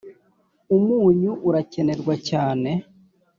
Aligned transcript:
umunyu 0.75 1.31
urakenerwa 1.47 2.13
cyane 2.29 2.71